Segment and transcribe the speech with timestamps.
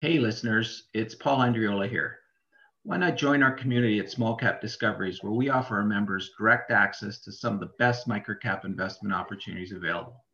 [0.00, 2.20] Hey, listeners, it's Paul Andriola here.
[2.84, 6.70] Why not join our community at Small Cap Discoveries, where we offer our members direct
[6.70, 10.24] access to some of the best microcap investment opportunities available?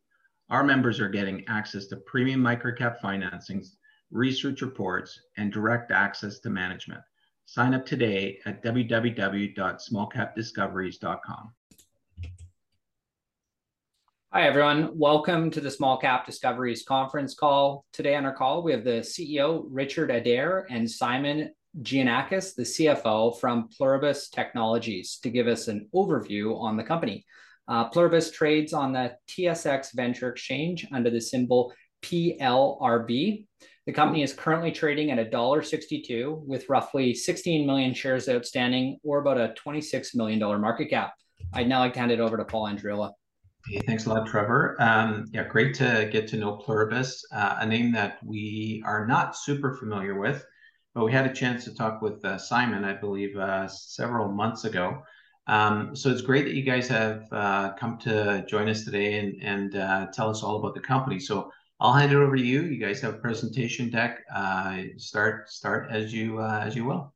[0.51, 3.69] Our members are getting access to premium microcap financings,
[4.11, 7.01] research reports, and direct access to management.
[7.45, 11.53] Sign up today at www.smallcapdiscoveries.com.
[14.35, 14.89] Hi, everyone.
[14.97, 17.85] Welcome to the Small Cap Discoveries conference call.
[17.93, 21.51] Today on our call, we have the CEO, Richard Adair, and Simon
[21.81, 27.25] Giannakis, the CFO from Pluribus Technologies, to give us an overview on the company.
[27.69, 31.71] Uh, Pluribus trades on the TSX Venture Exchange under the symbol
[32.01, 33.45] PLRB.
[33.85, 39.37] The company is currently trading at $1.62 with roughly 16 million shares outstanding, or about
[39.37, 41.13] a $26 million market cap.
[41.53, 43.13] I'd now like to hand it over to Paul Andriola.
[43.67, 44.75] Hey, thanks a lot, Trevor.
[44.79, 49.35] Um, yeah, great to get to know Pluribus, uh, a name that we are not
[49.35, 50.45] super familiar with,
[50.93, 54.65] but we had a chance to talk with uh, Simon, I believe, uh, several months
[54.65, 55.01] ago.
[55.47, 59.41] Um, so it's great that you guys have uh, come to join us today and,
[59.41, 61.19] and uh, tell us all about the company.
[61.19, 62.61] So I'll hand it over to you.
[62.61, 64.23] You guys have a presentation deck.
[64.33, 67.13] Uh, start start as you as you will.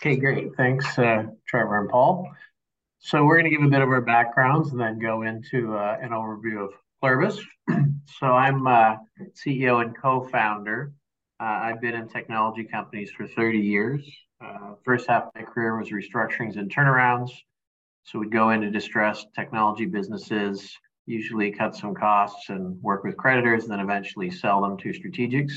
[0.00, 0.54] Okay, great.
[0.56, 2.30] Thanks, Trevor and Paul.
[3.06, 5.98] So we're going to give a bit of our backgrounds and then go into uh,
[6.00, 6.70] an overview of
[7.02, 7.38] Pluribus.
[8.18, 8.94] so I'm uh,
[9.34, 10.90] CEO and co-founder.
[11.38, 14.10] Uh, I've been in technology companies for 30 years.
[14.42, 17.30] Uh, first half of my career was restructurings and turnarounds.
[18.04, 20.74] So we'd go into distressed technology businesses,
[21.04, 25.52] usually cut some costs and work with creditors, and then eventually sell them to strategics.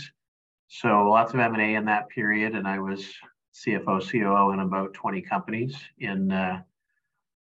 [0.67, 3.06] So lots of M&A in that period, and I was
[3.56, 6.61] CFO, COO in about 20 companies in uh,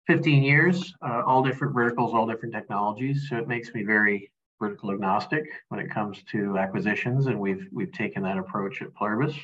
[0.09, 3.27] 15 years, uh, all different verticals, all different technologies.
[3.29, 7.91] So it makes me very vertical agnostic when it comes to acquisitions, and we've we've
[7.91, 9.35] taken that approach at Pluribus.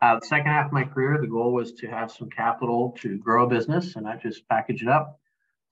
[0.00, 3.18] Uh, the second half of my career, the goal was to have some capital to
[3.18, 5.18] grow a business and not just package it up.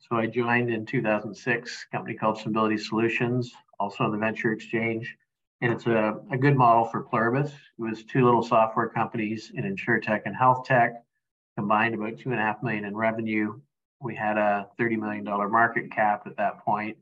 [0.00, 5.16] So I joined in 2006 a company called Symbility Solutions, also on the Venture Exchange.
[5.60, 7.52] And it's a, a good model for Pluribus.
[7.52, 11.04] It was two little software companies in insure tech and Health Tech,
[11.56, 13.60] combined about two and a half million in revenue
[14.00, 16.96] we had a $30 million market cap at that point.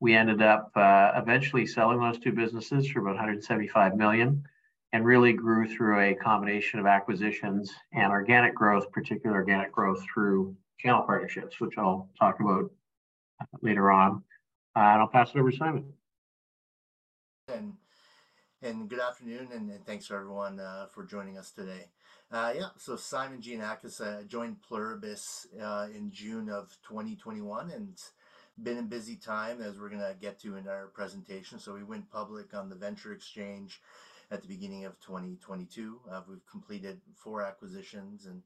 [0.00, 4.44] We ended up uh, eventually selling those two businesses for about 175 million
[4.92, 10.54] and really grew through a combination of acquisitions and organic growth, particular organic growth through
[10.78, 12.70] channel partnerships, which I'll talk about
[13.62, 14.22] later on.
[14.76, 15.84] Uh, and I'll pass it over to Simon.
[17.48, 17.74] And,
[18.62, 21.86] and good afternoon, and, and thanks for everyone uh, for joining us today.
[22.34, 27.96] Uh, yeah, so Simon Giannakis uh, joined Pluribus uh, in June of 2021 and
[28.60, 31.60] been a busy time as we're going to get to in our presentation.
[31.60, 33.80] So we went public on the Venture Exchange
[34.32, 36.00] at the beginning of 2022.
[36.10, 38.42] Uh, we've completed four acquisitions in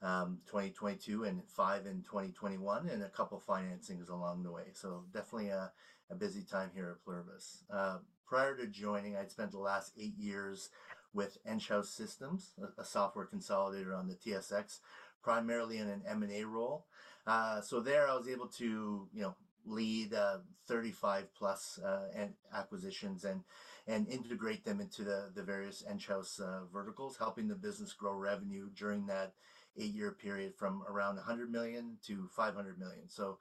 [0.00, 4.68] um, 2022 and five in 2021 and a couple financings along the way.
[4.72, 5.70] So definitely a,
[6.10, 7.64] a busy time here at Pluribus.
[7.70, 10.70] Uh, prior to joining, I'd spent the last eight years
[11.16, 14.80] with Enghouse Systems, a, software consolidator on the TSX,
[15.22, 16.84] primarily in an M&A role.
[17.26, 19.34] Uh, so there I was able to, you know,
[19.64, 20.38] lead uh,
[20.68, 23.40] 35 plus uh, acquisitions and
[23.88, 28.68] and integrate them into the, the various Enghouse uh, verticals, helping the business grow revenue
[28.76, 29.32] during that
[29.78, 33.08] eight year period from around 100 million to 500 million.
[33.08, 33.38] So,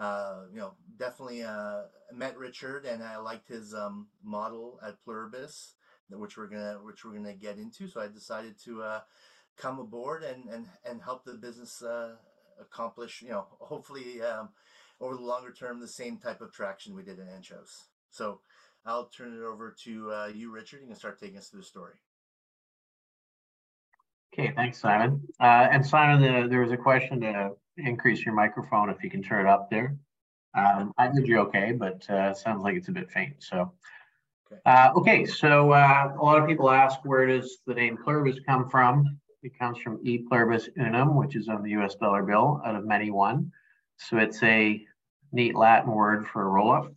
[0.00, 1.82] uh, you know, definitely uh,
[2.12, 5.74] met Richard and I liked his um, model at Pluribus
[6.10, 7.88] which we're gonna which we're gonna get into.
[7.88, 9.00] So I decided to uh,
[9.56, 12.16] come aboard and and and help the business uh,
[12.60, 14.50] accomplish, you know, hopefully um,
[15.00, 17.88] over the longer term, the same type of traction we did in Enghouse.
[18.10, 18.40] So
[18.86, 20.80] I'll turn it over to uh, you, Richard.
[20.82, 21.94] You can start taking us through the story.
[24.32, 25.20] Okay, thanks, Simon.
[25.40, 29.22] Uh, and Simon, the, there was a question to increase your microphone if you can
[29.22, 29.96] turn it up there.
[30.56, 33.34] Um, I heard you okay, but uh, sounds like it's a bit faint.
[33.38, 33.72] So
[34.66, 38.68] uh, okay, so uh, a lot of people ask where does the name pluribus come
[38.68, 39.18] from?
[39.42, 42.84] It comes from e pluribus unum, which is on the US dollar bill out of
[42.86, 43.52] many one.
[43.96, 44.84] So it's a
[45.32, 46.92] neat Latin word for a roll up.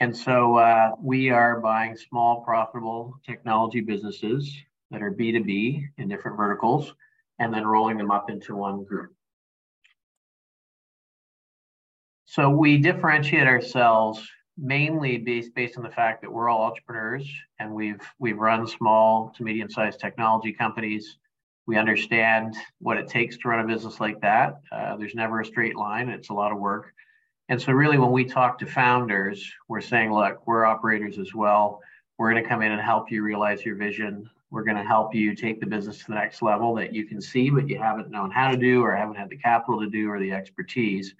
[0.00, 4.52] And so uh, we are buying small, profitable technology businesses
[4.90, 6.92] that are B2B in different verticals
[7.38, 9.12] and then rolling them up into one group.
[12.24, 14.26] So we differentiate ourselves
[14.58, 17.28] mainly based based on the fact that we're all entrepreneurs
[17.58, 21.18] and we've we've run small to medium sized technology companies.
[21.66, 24.60] We understand what it takes to run a business like that.
[24.72, 26.92] Uh, there's never a straight line; it's a lot of work.
[27.48, 31.80] And so, really, when we talk to founders, we're saying, look, we're operators as well.
[32.18, 34.28] We're going to come in and help you realize your vision.
[34.50, 37.20] We're going to help you take the business to the next level that you can
[37.20, 40.08] see, but you haven't known how to do or haven't had the capital to do
[40.08, 41.14] or the expertise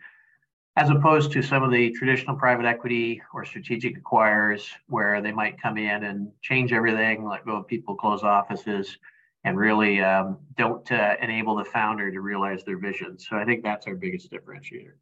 [0.76, 5.60] as opposed to some of the traditional private equity or strategic acquirers where they might
[5.60, 8.96] come in and change everything, let go of people, close offices,
[9.44, 13.18] and really um, don't uh, enable the founder to realize their vision.
[13.18, 14.94] So I think that's our biggest differentiator.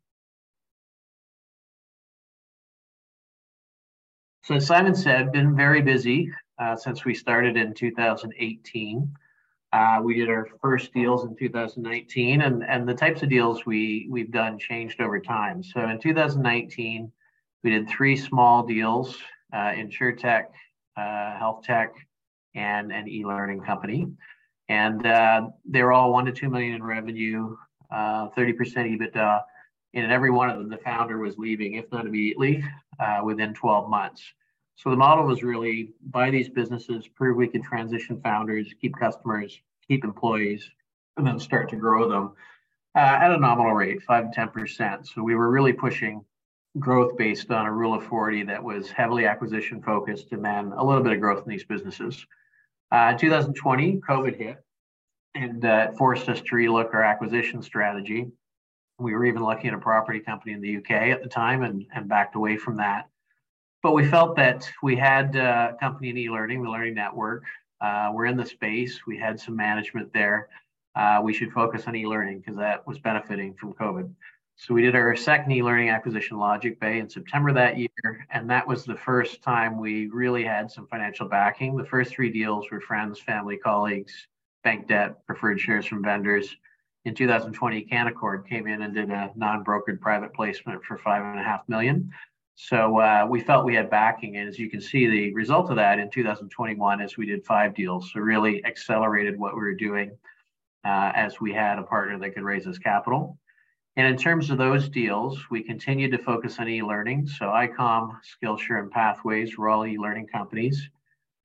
[4.43, 9.15] So as Simon said, been very busy uh, since we started in 2018.
[9.73, 14.09] Uh, we did our first deals in 2019, and, and the types of deals we,
[14.11, 15.63] we've done changed over time.
[15.63, 17.11] So in 2019,
[17.63, 19.17] we did three small deals,
[19.53, 20.47] uh, InsureTech,
[20.97, 21.95] uh, Health Tech,
[22.55, 24.09] and an e-learning company.
[24.69, 27.57] And uh, they were all one to two million in revenue,
[27.93, 29.41] 30% uh, EBITDA.
[29.95, 32.65] And in every one of them, the founder was leaving, if not immediately,
[32.99, 34.23] uh, within 12 months.
[34.83, 39.61] So the model was really buy these businesses, prove we could transition founders, keep customers,
[39.87, 40.71] keep employees,
[41.19, 42.33] and then start to grow them
[42.95, 45.07] uh, at a nominal rate, five to 10%.
[45.07, 46.25] So we were really pushing
[46.79, 50.83] growth based on a rule of 40 that was heavily acquisition focused and then a
[50.83, 52.25] little bit of growth in these businesses.
[52.91, 54.65] Uh, 2020, COVID hit
[55.35, 58.29] and uh, forced us to relook our acquisition strategy.
[58.99, 61.85] We were even looking at a property company in the UK at the time and,
[61.95, 63.11] and backed away from that
[63.83, 67.45] but we felt that we had uh, a company in e-learning, the Learning Network.
[67.81, 69.07] Uh, we're in the space.
[69.07, 70.49] We had some management there.
[70.95, 74.13] Uh, we should focus on e-learning because that was benefiting from COVID.
[74.57, 78.69] So we did our second e-learning acquisition, Logic Bay, in September that year, and that
[78.69, 81.77] was the first time we really had some financial backing.
[81.77, 84.13] The first three deals were friends, family, colleagues,
[84.63, 86.55] bank debt, preferred shares from vendors.
[87.07, 91.43] In 2020, Canaccord came in and did a non-brokered private placement for five and a
[91.43, 92.13] half million.
[92.63, 95.77] So uh, we felt we had backing, and as you can see, the result of
[95.77, 98.13] that in 2021 is we did five deals.
[98.13, 100.11] So really accelerated what we were doing
[100.85, 103.39] uh, as we had a partner that could raise us capital.
[103.97, 107.29] And in terms of those deals, we continued to focus on e-learning.
[107.29, 110.87] So ICOM, Skillshare, and Pathways were all e-learning companies.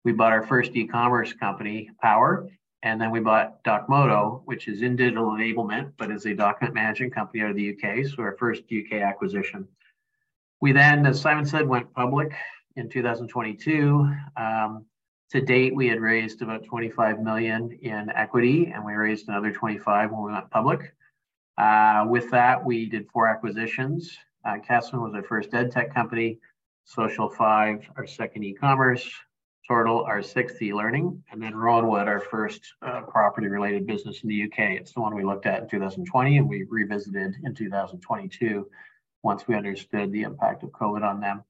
[0.03, 2.50] We bought our first e-commerce company, Power,
[2.83, 7.15] and then we bought DocModo, which is in digital enablement, but is a document management
[7.15, 8.06] company out of the UK.
[8.06, 9.65] So our first UK acquisition.
[10.62, 12.34] We then, as Simon said, went public
[12.75, 14.10] in 2022.
[14.38, 14.86] Um,
[15.31, 20.12] to date, we had raised about 25 million in equity, and we raised another 25
[20.12, 20.94] when we went public.
[21.57, 24.18] Uh, with that, we did four acquisitions.
[24.46, 26.40] Uh, Kesson was our first ed tech company,
[26.86, 29.10] Social Five, our second e-commerce,
[29.68, 34.72] Tortal, our sixth e-learning, and then Rowanwood, our first uh, property-related business in the UK.
[34.80, 38.68] It's the one we looked at in 2020, and we revisited in 2022
[39.25, 41.44] once we understood the impact of COVID on them.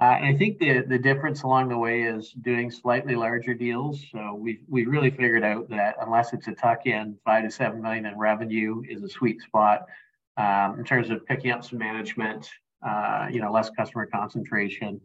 [0.00, 4.04] Uh, I think the, the difference along the way is doing slightly larger deals.
[4.10, 7.80] So we we really figured out that unless it's a tuck in, five to seven
[7.80, 9.82] million in revenue is a sweet spot
[10.38, 12.48] um, in terms of picking up some management,
[12.84, 15.00] uh, you know, less customer concentration,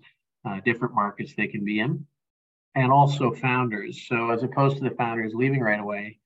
[0.46, 2.04] uh, different markets they can be in,
[2.74, 4.08] and also founders.
[4.08, 6.18] So as opposed to the founders leaving right away,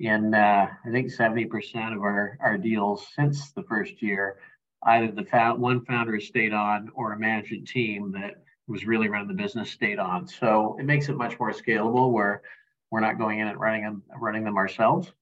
[0.00, 4.38] in uh, I think 70% of our, our deals since the first year
[4.84, 9.34] either the one founder stayed on or a management team that was really running the
[9.34, 10.26] business stayed on.
[10.26, 12.42] So it makes it much more scalable where
[12.90, 15.12] we're not going in and running them, running them ourselves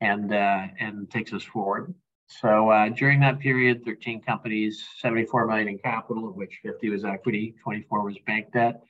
[0.00, 1.94] and, uh, and takes us forward.
[2.26, 7.04] So uh, during that period, 13 companies, 74 million in capital, of which 50 was
[7.04, 8.82] equity, 24 was bank debt.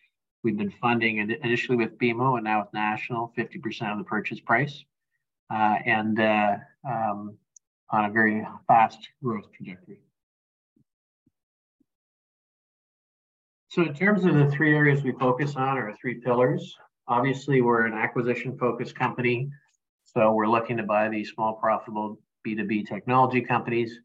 [0.45, 4.85] We've been funding initially with BMO and now with National, 50% of the purchase price,
[5.53, 6.57] uh, and uh,
[6.89, 7.37] um,
[7.91, 10.04] on a very fast growth trajectory.
[13.75, 16.79] So in terms of the three areas we focus on or three pillars,
[17.09, 19.51] obviously we're an acquisition focused company.
[20.05, 23.99] So we're looking to buy these small profitable B2B technology companies.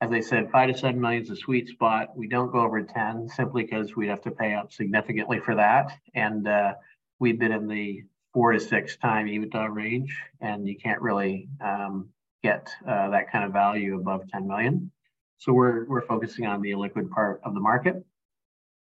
[0.00, 2.08] As I said, five to seven million is a sweet spot.
[2.16, 5.96] We don't go over 10 simply because we'd have to pay up significantly for that.
[6.16, 6.72] And uh,
[7.20, 8.02] we've been in the
[8.34, 12.08] four to six time EBITDA range, and you can't really um,
[12.42, 14.90] get uh, that kind of value above 10 million.
[15.38, 18.04] So we're, we're focusing on the liquid part of the market.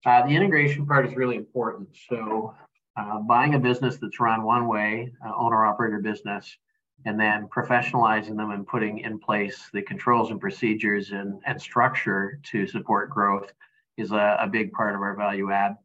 [0.05, 1.87] Uh, the integration part is really important.
[2.09, 2.55] So
[2.97, 6.57] uh, buying a business that's run one way, uh, owner operator business,
[7.05, 12.39] and then professionalizing them and putting in place the controls and procedures and, and structure
[12.51, 13.51] to support growth
[13.97, 15.75] is a, a big part of our value add.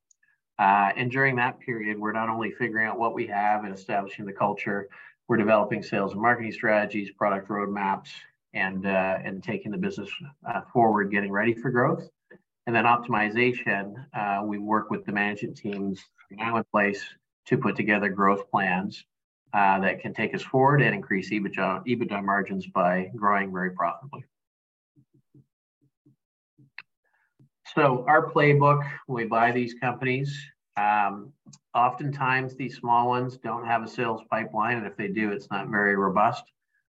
[0.58, 4.24] Uh, and during that period, we're not only figuring out what we have and establishing
[4.24, 4.88] the culture,
[5.28, 8.08] we're developing sales and marketing strategies, product roadmaps,
[8.54, 10.08] and uh, and taking the business
[10.48, 12.08] uh, forward, getting ready for growth.
[12.66, 17.02] And then optimization, uh, we work with the management teams now in place
[17.46, 19.04] to put together growth plans
[19.54, 24.24] uh, that can take us forward and increase EBITDA, EBITDA margins by growing very profitably.
[27.74, 30.36] So our playbook, we buy these companies.
[30.76, 31.32] Um,
[31.74, 35.68] oftentimes these small ones don't have a sales pipeline, and if they do, it's not
[35.68, 36.44] very robust.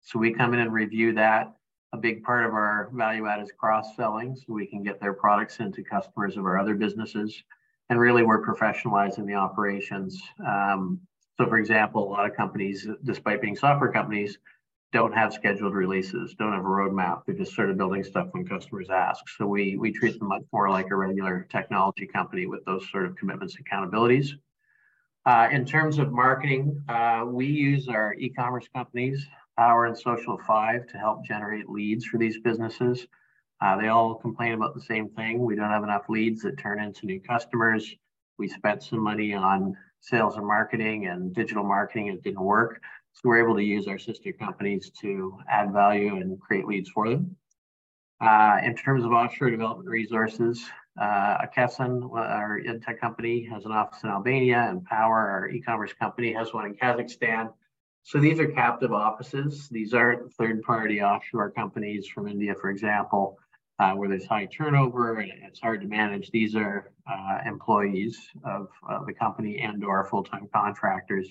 [0.02, 1.57] So we come in and review that.
[1.94, 5.14] A big part of our value add is cross selling, so we can get their
[5.14, 7.44] products into customers of our other businesses.
[7.90, 10.22] And really, we're professionalizing the operations.
[10.46, 11.00] Um,
[11.38, 14.38] so, for example, a lot of companies, despite being software companies,
[14.92, 17.22] don't have scheduled releases, don't have a roadmap.
[17.26, 19.24] They're just sort of building stuff when customers ask.
[19.38, 23.06] So we we treat them much more like a regular technology company with those sort
[23.06, 24.32] of commitments and accountabilities.
[25.26, 30.88] Uh, in terms of marketing, uh, we use our e-commerce companies, Power and Social Five,
[30.88, 33.08] to help generate leads for these businesses.
[33.60, 35.44] Uh, they all complain about the same thing.
[35.44, 37.96] We don't have enough leads that turn into new customers.
[38.38, 42.08] We spent some money on sales and marketing and digital marketing.
[42.08, 42.82] It didn't work.
[43.14, 47.10] So we're able to use our sister companies to add value and create leads for
[47.10, 47.36] them.
[48.22, 50.64] Uh, in terms of offshore development resources,
[51.00, 56.54] uh, our tech company, has an office in Albania, and Power, our e-commerce company, has
[56.54, 57.52] one in Kazakhstan.
[58.08, 59.68] So these are captive offices.
[59.68, 63.38] These aren't third-party offshore companies from India, for example,
[63.80, 66.32] uh, where there's high turnover and it's hard to manage.
[66.32, 71.28] These are uh, employees of uh, the company and/or full-time contractors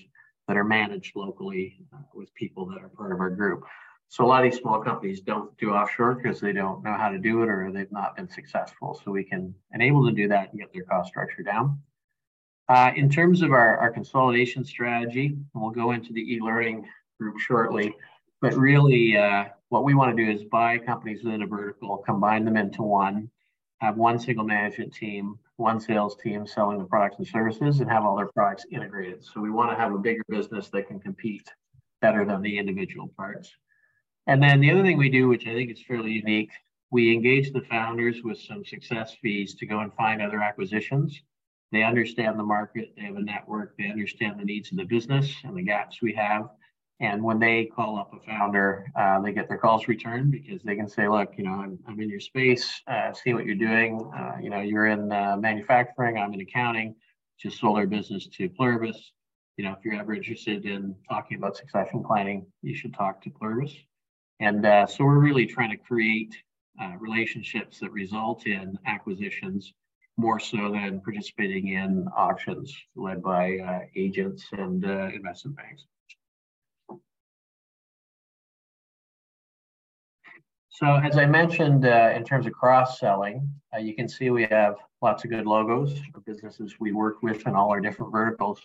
[0.47, 3.63] that are managed locally uh, with people that are part of our group.
[4.09, 7.09] So a lot of these small companies don't do offshore because they don't know how
[7.09, 9.01] to do it or they've not been successful.
[9.03, 11.79] So we can enable to do that and get their cost structure down.
[12.69, 16.85] Uh, in terms of our, our consolidation strategy, and we'll go into the e-learning
[17.19, 17.93] group shortly,
[18.41, 22.43] but really uh, what we want to do is buy companies within a vertical, combine
[22.43, 23.29] them into one,
[23.79, 28.03] have one single management team, one sales team selling the products and services, and have
[28.03, 29.23] all their products integrated.
[29.23, 31.49] So we want to have a bigger business that can compete
[32.01, 33.55] better than the individual parts.
[34.27, 36.51] And then the other thing we do, which I think is fairly unique,
[36.91, 41.21] we engage the founders with some success fees to go and find other acquisitions.
[41.71, 45.33] They understand the market, they have a network, they understand the needs of the business
[45.43, 46.49] and the gaps we have.
[46.99, 50.75] And when they call up a founder, uh, they get their calls returned because they
[50.75, 54.09] can say, look, you know, I'm, I'm in your space, uh, see what you're doing.
[54.17, 56.95] Uh, you know, you're in uh, manufacturing, I'm in accounting,
[57.39, 59.11] just sold our business to Pluribus.
[59.57, 63.29] You know, if you're ever interested in talking about succession planning, you should talk to
[63.29, 63.75] Pluribus.
[64.39, 66.35] And uh, so we're really trying to create
[66.81, 69.73] uh, relationships that result in acquisitions
[70.17, 75.85] more so than participating in auctions led by agents and investment banks.
[80.77, 84.75] So as I mentioned, uh, in terms of cross-selling, uh, you can see we have
[85.01, 88.61] lots of good logos for businesses we work with in all our different verticals.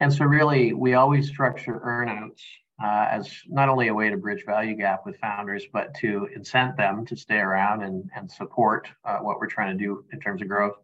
[0.00, 2.40] And so really, we always structure earnouts
[2.82, 6.76] uh, as not only a way to bridge value gap with founders, but to incent
[6.76, 10.42] them to stay around and, and support uh, what we're trying to do in terms
[10.42, 10.76] of growth.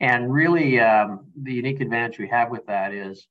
[0.00, 3.26] And really, um, the unique advantage we have with that is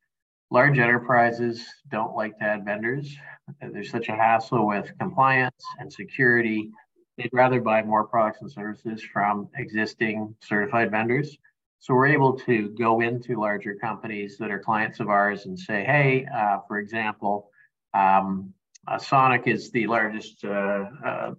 [0.52, 3.16] large enterprises don't like to add vendors.
[3.60, 6.70] There's such a hassle with compliance and security.
[7.18, 11.36] They'd rather buy more products and services from existing certified vendors.
[11.80, 15.84] So we're able to go into larger companies that are clients of ours and say,
[15.86, 17.50] hey, uh, for example,
[17.94, 18.54] um,
[18.88, 21.32] uh, Sonic is the largest uh, uh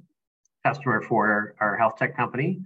[0.64, 2.60] customer for our health tech company,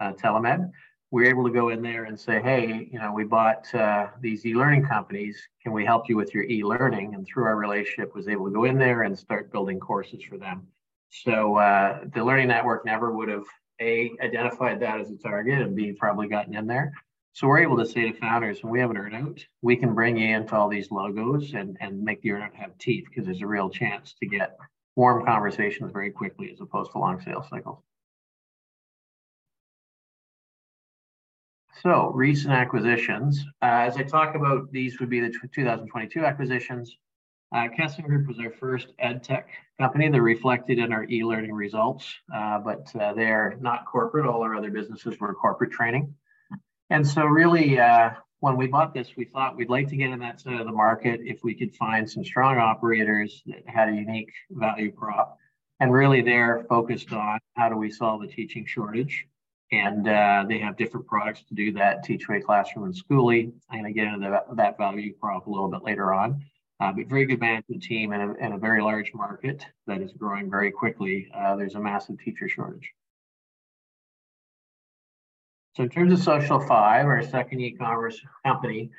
[0.00, 0.70] Telemed
[1.10, 3.66] we're able to go in there and say, hey, you know, we bought
[4.20, 5.40] these e-learning companies.
[5.62, 7.14] Can we help you with your e-learning?
[7.14, 10.36] And through our relationship, was able to go in there and start building courses for
[10.36, 10.66] them.
[11.10, 13.44] So uh, the Learning Network never would have
[13.80, 16.92] a identified that as a target and b probably gotten in there.
[17.38, 20.16] So we're able to say to founders, when we have an earnout, we can bring
[20.16, 23.46] you into all these logos and and make the earnout have teeth because there's a
[23.46, 24.58] real chance to get
[24.96, 27.78] warm conversations very quickly as opposed to long sales cycles.
[31.84, 33.44] So recent acquisitions.
[33.62, 36.96] Uh, as I talk about, these would be the 2022 acquisitions.
[37.54, 37.68] Uh,
[38.02, 42.92] Group was our first ed tech company They're reflected in our e-learning results, uh, but
[43.00, 44.26] uh, they're not corporate.
[44.26, 46.12] All our other businesses were corporate training.
[46.90, 50.18] And so really, uh, when we bought this, we thought we'd like to get in
[50.20, 53.92] that side of the market if we could find some strong operators that had a
[53.92, 55.38] unique value prop.
[55.80, 59.26] And really they're focused on how do we solve the teaching shortage
[59.70, 63.52] and uh, they have different products to do that Teach Away Classroom and Skooli.
[63.70, 66.42] I'm going to get into that, that value prop a little bit later on.
[66.80, 70.12] Uh, but very good management team and a, and a, very large market that is
[70.12, 71.28] growing very quickly.
[71.34, 72.92] Uh, there's a massive teacher shortage.
[75.78, 76.70] So in terms of Social5,
[77.04, 78.90] our second e-commerce company,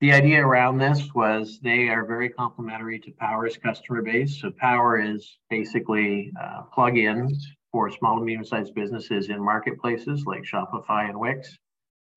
[0.00, 4.40] the idea around this was they are very complementary to Power's customer base.
[4.40, 7.32] So Power is basically uh, plugins
[7.72, 11.58] for small and medium-sized businesses in marketplaces like Shopify and Wix.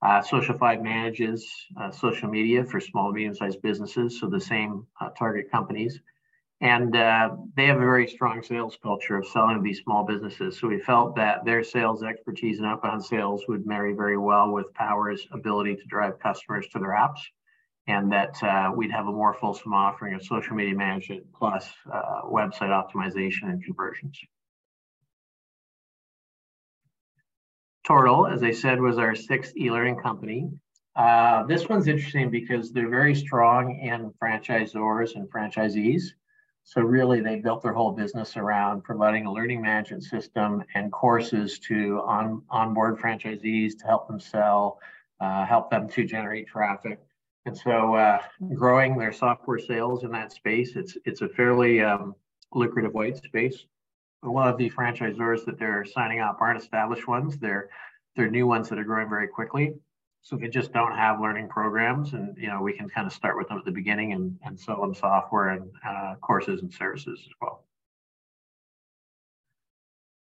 [0.03, 1.51] Uh, Social5 manages
[1.81, 5.99] uh, social media for small and medium-sized businesses, so the same uh, target companies.
[6.63, 10.57] And uh, they have a very strong sales culture of selling to these small businesses.
[10.57, 14.73] So we felt that their sales expertise and outbound sales would marry very well with
[14.73, 17.19] Power's ability to drive customers to their apps
[17.87, 22.21] and that uh, we'd have a more fulsome offering of social media management plus uh,
[22.23, 24.17] website optimization and conversions.
[27.85, 30.49] Tortal, as I said, was our sixth e-learning company.
[30.95, 36.03] Uh, this one's interesting because they're very strong in franchisors and franchisees.
[36.63, 41.59] So really they built their whole business around providing a learning management system and courses
[41.59, 44.79] to on, onboard franchisees to help them sell,
[45.19, 46.99] uh, help them to generate traffic.
[47.45, 48.19] And so uh,
[48.53, 52.15] growing their software sales in that space, it's it's a fairly um,
[52.53, 53.65] lucrative white space.
[54.23, 57.37] A lot of the franchisors that they're signing up aren't established ones.
[57.37, 57.69] They're
[58.15, 59.75] they're new ones that are growing very quickly.
[60.23, 63.37] So they just don't have learning programs, and you know we can kind of start
[63.37, 67.19] with them at the beginning and, and sell them software and uh, courses and services
[67.25, 67.65] as well.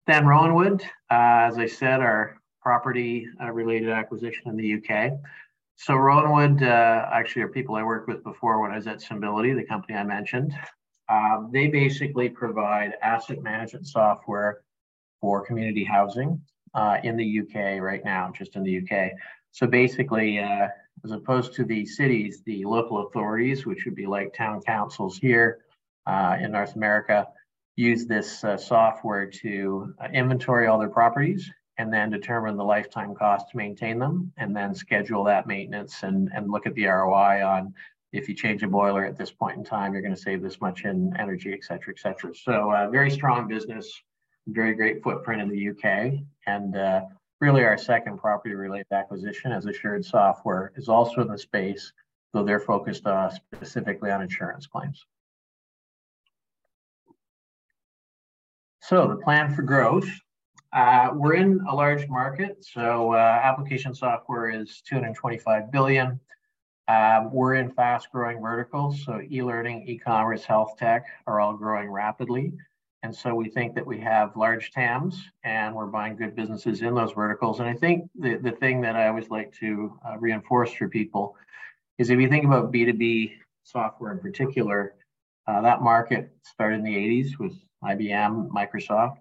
[0.06, 5.12] Then Rowanwood, uh, as I said, our property uh, related acquisition in the UK.
[5.76, 9.52] So Rowanwood uh, actually are people I worked with before when I was at Symbility,
[9.52, 10.54] the company I mentioned.
[11.10, 14.62] Um, they basically provide asset management software
[15.20, 16.40] for community housing
[16.74, 19.12] uh, in the UK right now, just in the UK.
[19.52, 20.68] So basically, uh,
[21.04, 25.60] as opposed to the cities, the local authorities, which would be like town councils here
[26.06, 27.26] uh, in North America,
[27.76, 33.14] use this uh, software to uh, inventory all their properties and then determine the lifetime
[33.14, 37.42] cost to maintain them and then schedule that maintenance and, and look at the ROI
[37.42, 37.72] on
[38.12, 40.60] if you change a boiler at this point in time, you're going to save this
[40.60, 42.34] much in energy, et cetera, et cetera.
[42.34, 43.90] So uh, very strong business,
[44.48, 46.20] very great footprint in the UK.
[46.46, 47.02] And uh,
[47.40, 51.92] really our second property related acquisition as assured software is also in the space,
[52.32, 55.06] though they're focused uh, specifically on insurance claims.
[58.82, 60.08] So the plan for growth
[60.72, 66.20] uh, we're in a large market, so uh, application software is 225 billion.
[66.86, 72.52] Um, we're in fast-growing verticals, so e-learning, e-commerce, health tech are all growing rapidly,
[73.02, 76.94] and so we think that we have large TAMs, and we're buying good businesses in
[76.94, 77.60] those verticals.
[77.60, 81.36] And I think the the thing that I always like to uh, reinforce for people
[81.98, 83.32] is if you think about B2B
[83.64, 84.94] software in particular,
[85.46, 89.18] uh, that market started in the 80s with IBM, Microsoft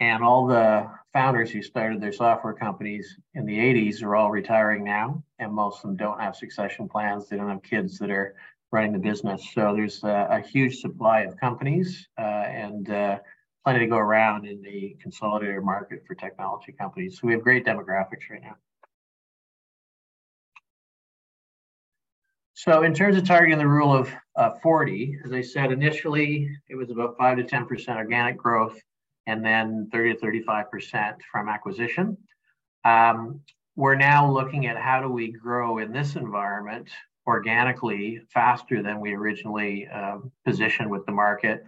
[0.00, 4.84] and all the founders who started their software companies in the 80s are all retiring
[4.84, 7.28] now, and most of them don't have succession plans.
[7.28, 8.36] They don't have kids that are
[8.70, 9.50] running the business.
[9.54, 13.18] So there's a, a huge supply of companies uh, and uh,
[13.64, 17.18] plenty to go around in the consolidated market for technology companies.
[17.20, 18.56] So we have great demographics right now.
[22.54, 26.74] So in terms of targeting the rule of uh, 40, as I said, initially it
[26.74, 28.80] was about 5 to 10% organic growth
[29.28, 32.16] and then 30 to 35% from acquisition.
[32.84, 33.40] Um,
[33.76, 36.88] we're now looking at how do we grow in this environment
[37.28, 41.62] organically faster than we originally uh, positioned with the market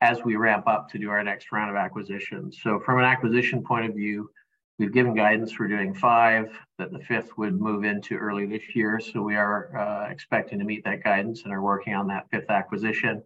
[0.00, 2.58] as we ramp up to do our next round of acquisitions.
[2.60, 4.28] So from an acquisition point of view,
[4.76, 8.98] we've given guidance for doing five, that the fifth would move into early this year.
[8.98, 12.50] So we are uh, expecting to meet that guidance and are working on that fifth
[12.50, 13.22] acquisition.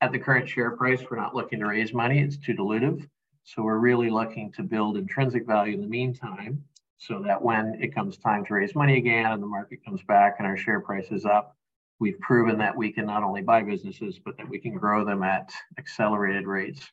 [0.00, 3.04] At the current share price, we're not looking to raise money, it's too dilutive.
[3.42, 6.62] So we're really looking to build intrinsic value in the meantime
[6.98, 10.36] so that when it comes time to raise money again and the market comes back
[10.38, 11.56] and our share price is up,
[11.98, 15.22] we've proven that we can not only buy businesses, but that we can grow them
[15.22, 16.90] at accelerated rates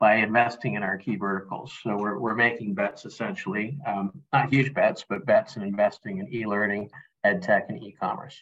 [0.00, 1.72] by investing in our key verticals.
[1.82, 6.32] So we're, we're making bets essentially, um, not huge bets, but bets in investing in
[6.34, 6.90] e-learning,
[7.22, 8.36] ed tech, and e-commerce.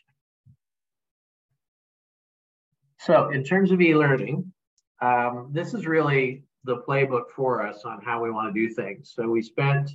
[2.98, 4.52] So in terms of e-learning,
[5.00, 9.12] um, this is really the playbook for us on how we want to do things.
[9.14, 9.90] So we spent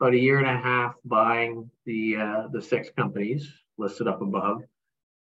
[0.00, 4.62] about a year and a half buying the uh, the six companies listed up above.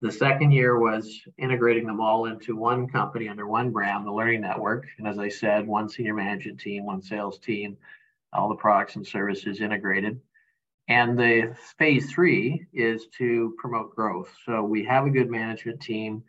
[0.02, 4.42] The second year was integrating them all into one company under one brand, the Learning
[4.42, 4.86] Network.
[4.98, 7.78] And as I said, one senior management team, one sales team,
[8.32, 10.20] all the products and services integrated.
[10.88, 14.32] And the phase three is to promote growth.
[14.46, 16.24] So we have a good management team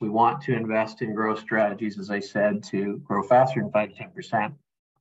[0.00, 3.94] we want to invest in growth strategies, as I said, to grow faster than 5
[3.94, 4.52] to 10%.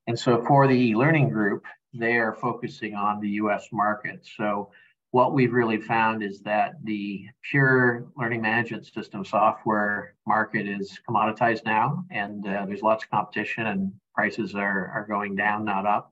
[0.07, 4.27] And so for the e-learning group, they are focusing on the US market.
[4.37, 4.71] So
[5.11, 11.65] what we've really found is that the pure learning management system software market is commoditized
[11.65, 16.11] now, and uh, there's lots of competition and prices are, are going down, not up.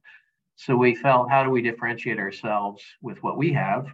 [0.55, 3.87] So we felt, how do we differentiate ourselves with what we have?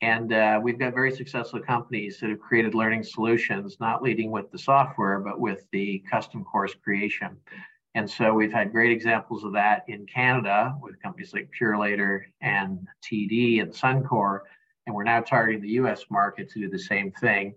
[0.00, 4.52] And uh, we've got very successful companies that have created learning solutions, not leading with
[4.52, 7.36] the software, but with the custom course creation.
[7.94, 12.86] And so we've had great examples of that in Canada with companies like Purolator and
[13.02, 14.40] TD and Suncor.
[14.86, 17.54] And we're now targeting the US market to do the same thing.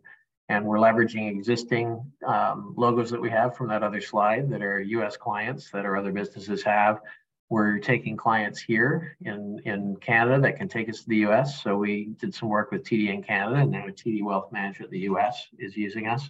[0.49, 4.79] And we're leveraging existing um, logos that we have from that other slide that are
[4.79, 7.01] US clients that our other businesses have.
[7.49, 11.63] We're taking clients here in, in Canada that can take us to the US.
[11.63, 14.99] So we did some work with TD in Canada and now TD Wealth Management, in
[14.99, 16.29] the US is using us.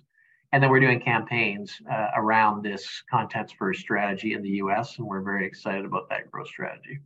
[0.51, 5.05] And then we're doing campaigns uh, around this contents first strategy in the US, and
[5.05, 6.99] we're very excited about that growth strategy.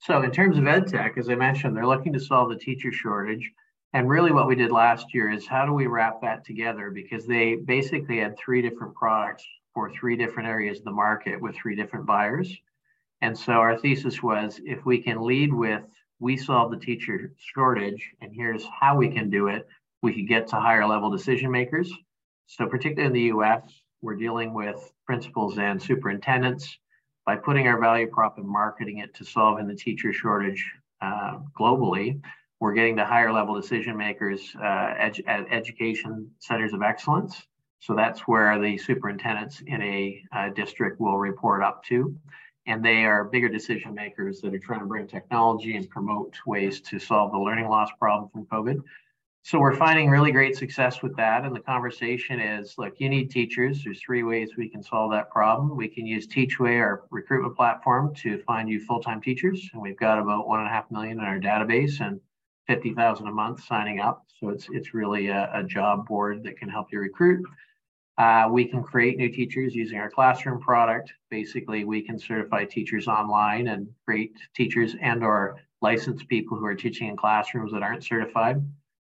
[0.00, 3.50] So in terms of EdTech, as I mentioned, they're looking to solve the teacher shortage.
[3.92, 6.90] And really what we did last year is how do we wrap that together?
[6.90, 11.54] Because they basically had three different products for three different areas of the market with
[11.54, 12.54] three different buyers.
[13.20, 15.82] And so our thesis was if we can lead with
[16.20, 19.66] we solve the teacher shortage and here's how we can do it.
[20.02, 21.92] We could get to higher level decision makers.
[22.46, 23.62] So particularly in the us
[24.00, 26.78] we're dealing with principals and superintendents
[27.26, 30.64] by putting our value prop and marketing it to solving the teacher shortage
[31.02, 32.20] uh, globally.
[32.60, 37.46] We're getting to higher level decision makers uh, edu- at education centers of excellence.
[37.80, 42.16] So that's where the superintendents in a uh, district will report up to
[42.68, 46.80] and they are bigger decision makers that are trying to bring technology and promote ways
[46.82, 48.82] to solve the learning loss problem from COVID.
[49.42, 51.46] So we're finding really great success with that.
[51.46, 53.82] And the conversation is, look, you need teachers.
[53.82, 55.74] There's three ways we can solve that problem.
[55.74, 59.66] We can use Teach Away, our recruitment platform, to find you full-time teachers.
[59.72, 62.20] And we've got about one and a half million in our database and
[62.66, 64.26] 50,000 a month signing up.
[64.38, 67.42] So it's, it's really a, a job board that can help you recruit.
[68.18, 71.12] Uh, we can create new teachers using our classroom product.
[71.30, 76.74] Basically, we can certify teachers online and create teachers and or licensed people who are
[76.74, 78.60] teaching in classrooms that aren't certified.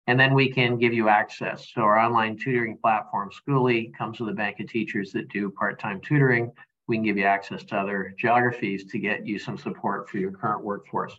[0.08, 1.72] And then we can give you access.
[1.74, 6.02] So our online tutoring platform, Skooli, comes with a bank of teachers that do part-time
[6.02, 6.52] tutoring.
[6.88, 10.32] We can give you access to other geographies to get you some support for your
[10.32, 11.18] current workforce.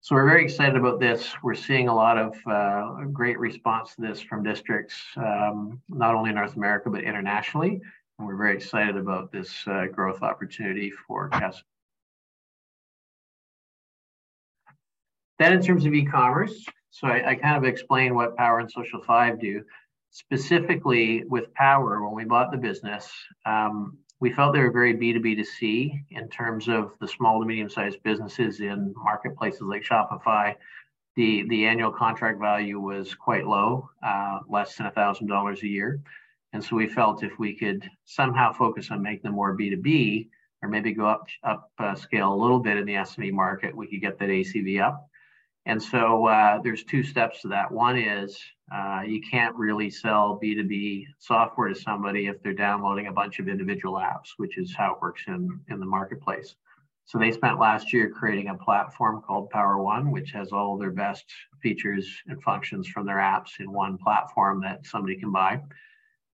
[0.00, 1.34] So we're very excited about this.
[1.42, 6.30] We're seeing a lot of uh, great response to this from districts, um, not only
[6.30, 7.80] in North America, but internationally.
[8.18, 11.62] And we're very excited about this uh, growth opportunity for CAS.
[15.38, 19.02] Then in terms of e-commerce, so I, I, kind of explained what Power and Social
[19.02, 19.62] 5 do.
[20.10, 23.12] Specifically with Power, when we bought the business,
[23.44, 27.46] um, we felt they were very B2B to C in terms of the small to
[27.46, 30.54] medium sized businesses in marketplaces like Shopify.
[31.16, 36.00] The, the annual contract value was quite low, uh, less than $1,000 a year.
[36.52, 40.28] And so we felt if we could somehow focus on making them more B2B
[40.62, 43.86] or maybe go up, up uh, scale a little bit in the SME market, we
[43.86, 45.08] could get that ACV up.
[45.68, 47.70] And so uh, there's two steps to that.
[47.70, 48.40] One is
[48.74, 53.48] uh, you can't really sell B2B software to somebody if they're downloading a bunch of
[53.48, 56.56] individual apps, which is how it works in, in the marketplace.
[57.04, 60.90] So they spent last year creating a platform called Power One, which has all their
[60.90, 61.26] best
[61.62, 65.60] features and functions from their apps in one platform that somebody can buy.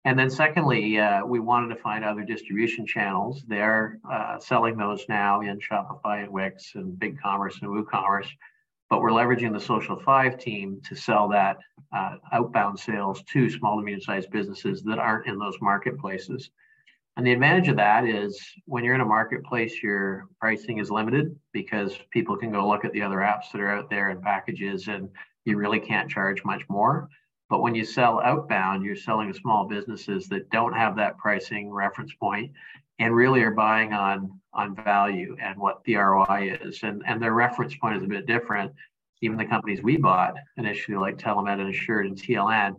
[0.04, 3.42] And then secondly, uh, we wanted to find other distribution channels.
[3.48, 8.28] They're uh, selling those now in Shopify and Wix and BigCommerce and WooCommerce
[8.90, 11.58] but we're leveraging the Social Five team to sell that
[11.94, 16.50] uh, outbound sales to small to medium sized businesses that aren't in those marketplaces.
[17.16, 21.38] And the advantage of that is when you're in a marketplace, your pricing is limited
[21.52, 24.88] because people can go look at the other apps that are out there and packages,
[24.88, 25.08] and
[25.44, 27.08] you really can't charge much more.
[27.48, 31.70] But when you sell outbound, you're selling to small businesses that don't have that pricing
[31.70, 32.50] reference point
[32.98, 36.82] and really are buying on on value and what the ROI is.
[36.82, 38.72] And, and their reference point is a bit different.
[39.20, 42.76] Even the companies we bought initially, like Telemed and Assured and TLN,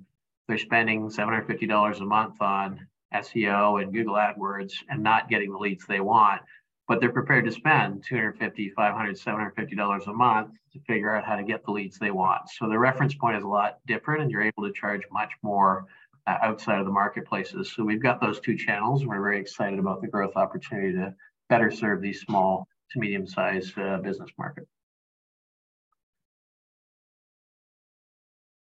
[0.47, 5.86] they're spending $750 a month on SEO and Google AdWords and not getting the leads
[5.86, 6.41] they want.
[6.88, 11.36] But they're prepared to spend 250, 500, 750 dollars a month to figure out how
[11.36, 12.47] to get the leads they want.
[12.49, 15.88] So the reference point is a lot different, and you're able to charge much more
[16.28, 17.74] outside of the marketplaces.
[17.74, 19.06] So we've got those two channels.
[19.06, 21.14] We're very excited about the growth opportunity to
[21.50, 24.68] better serve these small to medium sized uh, business market.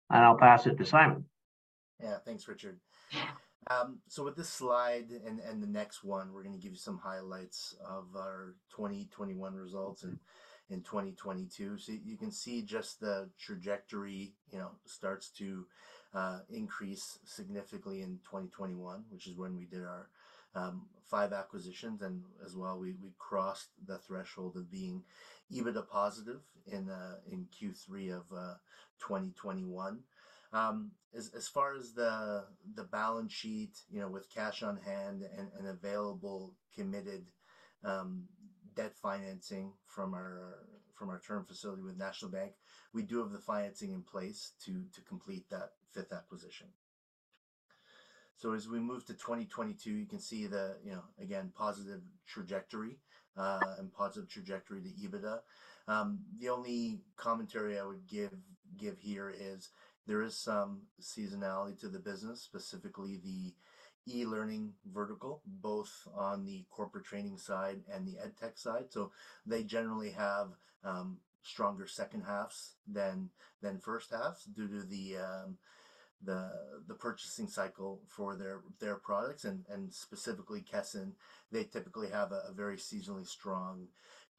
[0.09, 1.25] And I'll pass it to Simon.
[2.01, 2.79] Yeah, thanks, Richard.
[3.69, 6.77] Um, so with this slide and, and the next one, we're going to give you
[6.77, 10.17] some highlights of our 2021 results and
[10.69, 11.77] in 2022.
[11.77, 15.65] So you can see just the trajectory, you know, starts to
[16.13, 20.09] uh, increase significantly in 2021, which is when we did our
[20.55, 25.03] um, five acquisitions, and as well we, we crossed the threshold of being
[25.53, 28.55] EBITDA positive in uh, in Q3 of uh,
[28.99, 29.99] 2021.
[30.53, 35.23] Um, as, as far as the the balance sheet, you know, with cash on hand
[35.37, 37.25] and, and available committed
[37.83, 38.23] um,
[38.75, 40.65] debt financing from our
[40.95, 42.53] from our term facility with National Bank,
[42.93, 46.67] we do have the financing in place to to complete that fifth acquisition.
[48.35, 52.99] So as we move to 2022, you can see the you know again positive trajectory
[53.35, 55.39] uh, and positive trajectory to EBITDA.
[55.87, 58.31] Um, the only commentary I would give
[58.77, 59.69] give here is
[60.05, 63.53] there is some seasonality to the business, specifically the
[64.09, 68.85] e-learning vertical, both on the corporate training side and the edtech side.
[68.89, 69.11] So
[69.45, 70.49] they generally have
[70.83, 73.29] um, stronger second halves than
[73.61, 75.57] than first halves due to the um,
[76.23, 76.51] the
[76.87, 81.13] the purchasing cycle for their their products and and specifically Kesson,
[81.51, 83.87] they typically have a, a very seasonally strong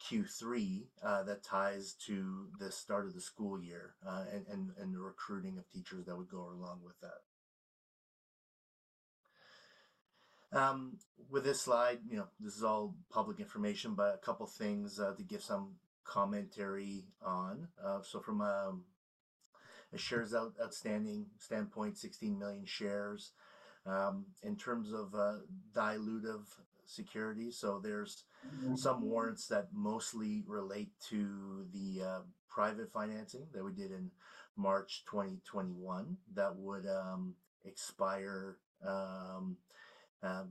[0.00, 4.94] Q3 uh, that ties to the start of the school year uh, and, and, and
[4.94, 7.20] the recruiting of teachers that would go along with that.
[10.50, 14.98] Um, with this slide, you know, this is all public information, but a couple things
[14.98, 17.68] uh, to give some commentary on.
[17.84, 18.84] Uh, so from a, um,
[19.92, 23.32] a shares out, outstanding standpoint, 16 million shares.
[23.86, 25.38] Um, in terms of uh,
[25.74, 26.44] dilutive
[26.84, 28.24] securities, so there's
[28.76, 34.10] some warrants that mostly relate to the uh, private financing that we did in
[34.56, 39.56] March 2021 that would um, expire, um,
[40.22, 40.50] um,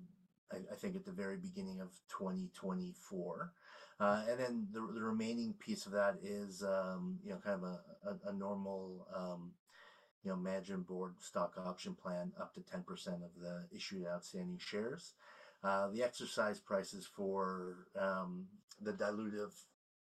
[0.52, 3.52] I, I, think, at the very beginning of 2024.
[4.00, 7.64] Uh, and then the, the, remaining piece of that is, um, you know, kind of
[7.64, 9.52] a, a, a normal, um,
[10.24, 15.14] you know, management board stock option plan up to 10% of the issued outstanding shares.
[15.64, 18.46] Uh, the exercise prices for um,
[18.82, 19.52] the dilutive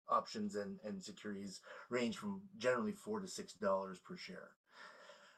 [0.09, 4.49] options and, and securities range from generally four to six dollars per share.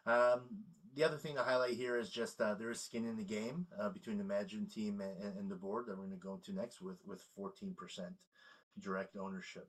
[0.05, 0.41] Um,
[0.95, 3.67] the other thing to highlight here is just uh, there is skin in the game
[3.79, 6.53] uh, between the management team and, and, the board that we're going to go into
[6.53, 7.75] next with with 14%
[8.79, 9.67] direct ownership.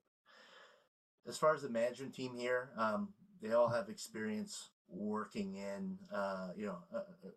[1.27, 3.11] As far as the management team here, um,
[3.43, 7.31] they all have experience working in uh, you know a, a,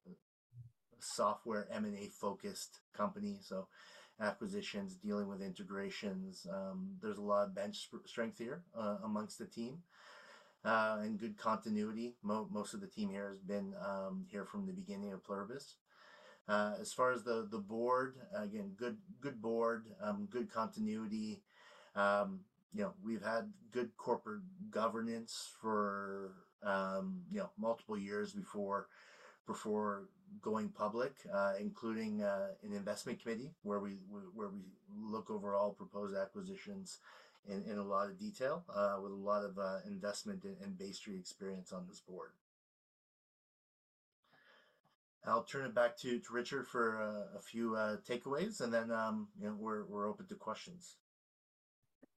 [1.00, 3.38] software M&A focused company.
[3.42, 3.68] So
[4.22, 6.48] acquisitions, dealing with integrations.
[6.52, 9.80] Um, there's a lot of bench strength here uh, amongst the team.
[10.66, 12.16] Uh, and good continuity.
[12.24, 15.76] Mo most of the team here has been um, here from the beginning of Pluribus.
[16.48, 21.42] Uh, as far as the the board, again, good good board, um, good continuity.
[21.96, 22.40] Um,
[22.74, 26.32] you know, we've had good corporate governance for
[26.64, 28.88] um, you know multiple years before
[29.46, 30.04] before
[30.42, 33.98] going public, uh, including uh, an investment committee where we
[34.34, 34.62] where we
[34.98, 37.00] look over all proposed acquisitions
[37.48, 40.78] in, in a lot of detail uh, with a lot of uh, investment and, and
[40.78, 42.32] Bay Street experience on this board.
[45.26, 48.92] I'll turn it back to, to Richard for uh, a few uh, takeaways, and then
[48.92, 50.96] um, you know we're we're open to questions.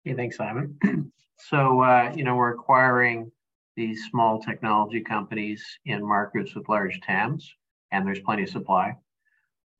[0.06, 0.78] Okay, thanks, Simon.
[1.38, 3.32] so you know we're acquiring
[3.76, 7.56] these small technology companies in markets with large TAMs,
[7.92, 8.96] and there's plenty of supply.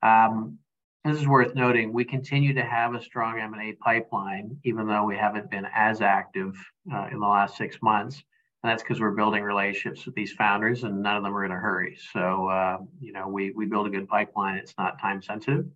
[0.02, 0.58] Um,
[1.04, 1.92] this is worth noting.
[1.92, 6.56] We continue to have a strong M&A pipeline, even though we haven't been as active
[6.92, 8.20] uh, in the last six months.
[8.62, 11.52] And that's because we're building relationships with these founders, and none of them are in
[11.52, 11.96] a hurry.
[12.12, 14.56] So, uh, you know, we we build a good pipeline.
[14.56, 15.66] It's not time sensitive.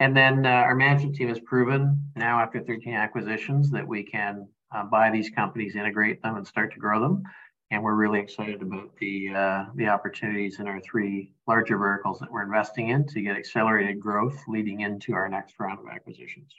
[0.00, 4.48] And then uh, our management team has proven now after 13 acquisitions that we can
[4.74, 7.22] uh, buy these companies, integrate them, and start to grow them.
[7.70, 12.32] And we're really excited about the uh, the opportunities in our three larger verticals that
[12.32, 16.52] we're investing in to get accelerated growth leading into our next round of acquisitions.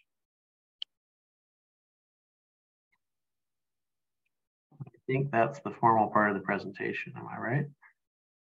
[4.80, 7.14] I think that's the formal part of the presentation.
[7.18, 7.66] Am I right?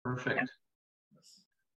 [0.04, 0.50] Perfect.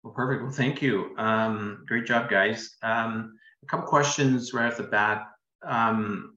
[0.05, 0.43] Well, perfect.
[0.43, 1.15] Well, thank you.
[1.17, 2.77] Um, great job, guys.
[2.83, 5.29] Um, a couple questions right off the bat.
[5.63, 6.37] Um,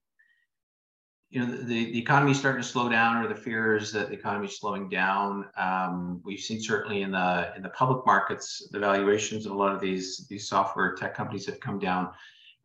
[1.30, 4.08] you know, the, the economy is starting to slow down, or the fear is that
[4.08, 5.50] the economy is slowing down.
[5.58, 9.76] Um, we've seen certainly in the in the public markets, the valuations of a lot
[9.76, 12.12] of these these software tech companies have come down.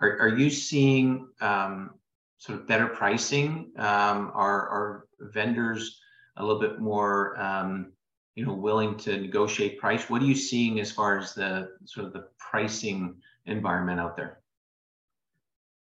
[0.00, 1.94] Are, are you seeing um,
[2.38, 3.72] sort of better pricing?
[3.76, 5.98] Um, are, are vendors
[6.36, 7.92] a little bit more um,
[8.34, 10.08] you know willing to negotiate price?
[10.08, 13.16] What are you seeing as far as the sort of the pricing
[13.46, 14.38] environment out there?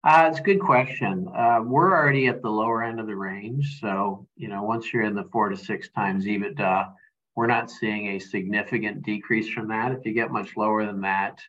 [0.03, 1.27] Uh, it's a good question.
[1.35, 3.79] Uh, we're already at the lower end of the range.
[3.79, 6.93] So, you know, once you're in the four to six times EBITDA,
[7.35, 9.91] we're not seeing a significant decrease from that.
[9.91, 11.39] If you get much lower than that,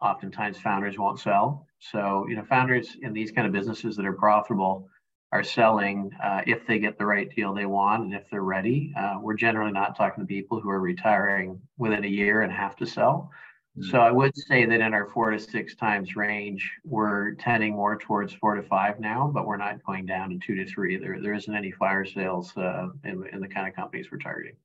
[0.00, 1.68] oftentimes founders won't sell.
[1.78, 4.88] So, you know, founders in these kind of businesses that are profitable
[5.32, 8.92] are selling uh, if they get the right deal they want and if they're ready.
[8.96, 12.76] Uh, we're generally not talking to people who are retiring within a year and have
[12.76, 13.30] to sell.
[13.78, 13.90] Mm-hmm.
[13.90, 17.96] So I would say that in our four to six times range, we're tending more
[17.96, 20.98] towards four to five now, but we're not going down to two to three.
[20.98, 24.56] There, there isn't any fire sales uh, in, in the kind of companies we're targeting.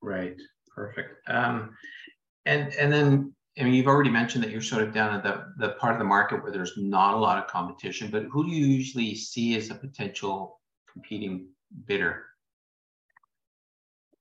[0.00, 0.36] Right.
[0.74, 1.28] Perfect.
[1.28, 1.76] Um,
[2.44, 5.52] and and then I mean, you've already mentioned that you're sort of down at the,
[5.58, 8.50] the part of the market where there's not a lot of competition, but who do
[8.50, 10.58] you usually see as a potential
[10.90, 11.48] competing
[11.86, 12.24] bidder?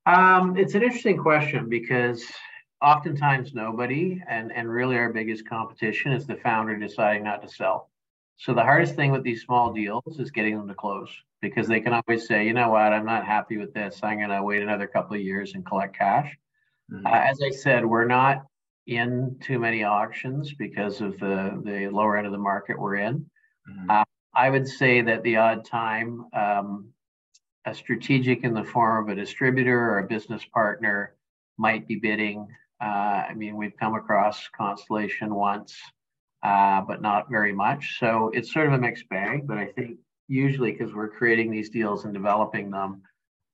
[0.06, 2.26] Um, it's an interesting question because
[2.82, 7.90] oftentimes nobody, and, and really our biggest competition is the founder deciding not to sell.
[8.38, 11.10] So the hardest thing with these small deals is getting them to close
[11.42, 14.00] because they can always say, you know what, I'm not happy with this.
[14.04, 16.36] I'm going to wait another couple of years and collect cash.
[16.92, 17.06] Mm-hmm.
[17.06, 18.46] Uh, as I said, we're not
[18.88, 23.26] in too many auctions because of the, the lower end of the market we're in.
[23.70, 23.90] Mm-hmm.
[23.90, 26.90] Uh, I would say that the odd time, um,
[27.66, 31.16] a strategic in the form of a distributor or a business partner
[31.58, 32.48] might be bidding.
[32.82, 35.76] Uh, I mean, we've come across Constellation once,
[36.42, 38.00] uh, but not very much.
[38.00, 39.48] So it's sort of a mixed bag.
[39.48, 43.04] But I think usually because we're creating these deals and developing them,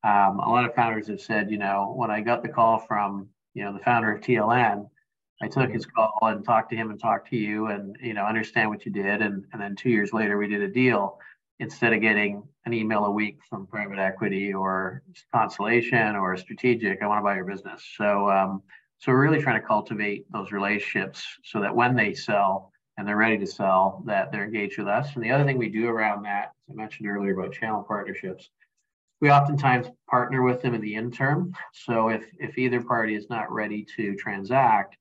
[0.04, 3.28] um, a lot of founders have said, you know, when I got the call from,
[3.54, 4.88] you know, the founder of TLN,
[5.42, 8.26] I took his call and talked to him and talked to you and you know
[8.26, 9.22] understand what you did.
[9.22, 11.20] And and then two years later we did a deal.
[11.60, 15.02] Instead of getting an email a week from private equity or
[15.34, 17.84] Constellation or strategic I want to buy your business.
[17.98, 18.62] So um,
[19.00, 23.18] so we're really trying to cultivate those relationships so that when they sell and they're
[23.18, 25.14] ready to sell that they're engaged with us.
[25.14, 28.50] And the other thing we do around that as I mentioned earlier about channel partnerships
[29.20, 31.54] we oftentimes partner with them in the interim.
[31.74, 34.98] So if if either party is not ready to transact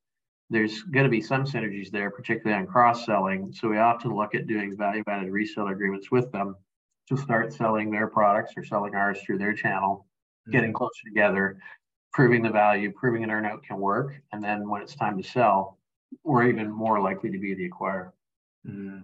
[0.50, 3.52] there's going to be some synergies there, particularly on cross selling.
[3.52, 6.54] So we often look at doing value added reseller agreements with them
[7.08, 10.06] to start selling their products or selling ours through their channel,
[10.42, 10.52] mm-hmm.
[10.52, 11.58] getting closer together,
[12.12, 14.14] proving the value, proving an earnout can work.
[14.32, 15.78] And then when it's time to sell,
[16.22, 18.12] we're even more likely to be the acquirer.
[18.66, 19.00] Mm-hmm.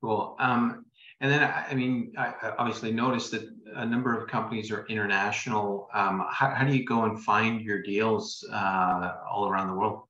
[0.00, 0.36] Cool.
[0.38, 0.86] Um,
[1.20, 5.88] and then, I mean, I obviously noticed that a number of companies are international.
[5.92, 10.04] Um, how, how, do you go and find your deals uh, all around the world?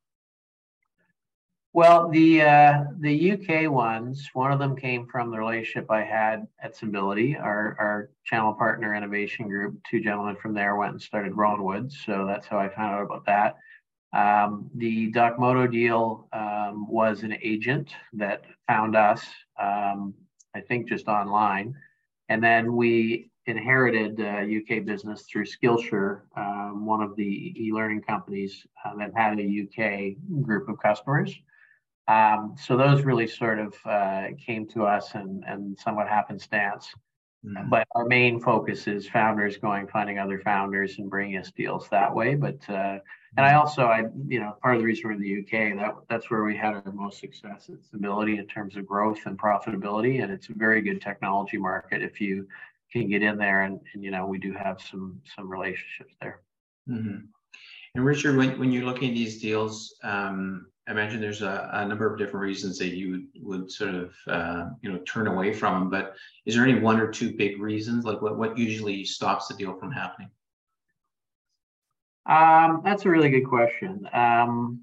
[1.72, 6.48] Well, the uh, the UK ones, one of them came from the relationship I had
[6.60, 9.78] at Symbility, our, our channel partner innovation group.
[9.88, 13.24] Two gentlemen from there went and started Rowanwood, so that's how I found out about
[13.26, 13.56] that.
[14.12, 19.24] Um, the DocMoto deal um, was an agent that found us,
[19.56, 20.12] um,
[20.56, 21.76] I think just online,
[22.28, 28.66] and then we inherited uh, UK business through Skillshare, um, one of the e-learning companies
[28.84, 31.32] uh, that had a UK group of customers.
[32.10, 36.92] Um, so those really sort of uh, came to us and, and somewhat happenstance.
[37.46, 37.70] Mm-hmm.
[37.70, 42.14] But our main focus is founders going, finding other founders and bringing us deals that
[42.14, 42.34] way.
[42.34, 42.98] But uh,
[43.36, 43.58] and I mm-hmm.
[43.58, 46.44] also, I you know, part of the reason we're in the UK that that's where
[46.44, 47.70] we had our most success.
[47.72, 52.02] It's stability in terms of growth and profitability, and it's a very good technology market
[52.02, 52.46] if you
[52.92, 53.62] can get in there.
[53.62, 56.40] And, and you know, we do have some some relationships there.
[56.90, 57.24] Mm-hmm.
[57.94, 61.86] And Richard, when when you're looking at these deals, um, I imagine there's a, a,
[61.86, 65.52] number of different reasons that you would, would sort of uh, you know turn away
[65.52, 65.88] from them.
[65.88, 68.04] But is there any one or two big reasons?
[68.04, 70.30] Like what what usually stops the deal from happening?
[72.26, 74.08] Um, that's a really good question.
[74.12, 74.80] Um,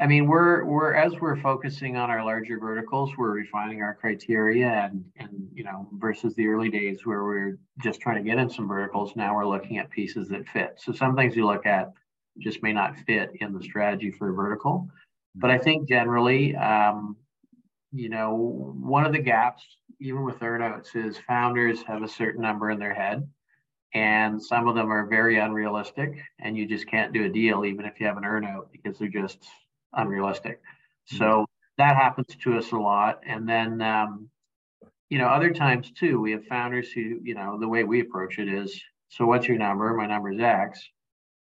[0.00, 4.66] I mean, we're we're as we're focusing on our larger verticals, we're refining our criteria,
[4.68, 8.50] and and you know, versus the early days where we're just trying to get in
[8.50, 9.14] some verticals.
[9.14, 10.74] Now we're looking at pieces that fit.
[10.78, 11.92] So some things you look at
[12.38, 14.88] just may not fit in the strategy for a vertical.
[15.34, 17.16] But I think generally, um,
[17.92, 18.34] you know,
[18.80, 19.64] one of the gaps,
[20.00, 23.28] even with earnouts, is founders have a certain number in their head,
[23.94, 27.84] and some of them are very unrealistic, and you just can't do a deal even
[27.84, 29.44] if you have an earnout because they're just
[29.92, 30.60] unrealistic.
[30.60, 31.18] Mm-hmm.
[31.18, 31.46] So
[31.78, 33.82] that happens to us a lot, and then.
[33.82, 34.30] Um,
[35.10, 38.38] you know, other times too, we have founders who, you know, the way we approach
[38.38, 38.78] it is,
[39.08, 39.94] so what's your number?
[39.94, 40.86] My number is X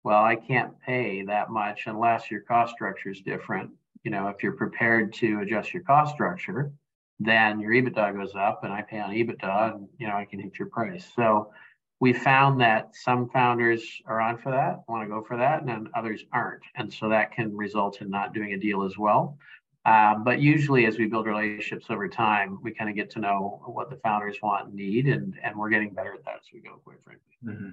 [0.07, 3.71] well, I can't pay that much unless your cost structure is different.
[4.03, 6.71] You know, if you're prepared to adjust your cost structure,
[7.19, 10.39] then your EBITDA goes up and I pay on EBITDA and, you know, I can
[10.39, 11.05] hit your price.
[11.13, 11.51] So
[11.99, 15.67] we found that some founders are on for that, want to go for that, and
[15.67, 16.63] then others aren't.
[16.77, 19.37] And so that can result in not doing a deal as well.
[19.83, 23.61] Uh, but usually, as we build relationships over time, we kind of get to know
[23.65, 26.61] what the founders want and need, and, and we're getting better at that as we
[26.61, 27.37] go, quite frankly.
[27.45, 27.69] Mm-hmm.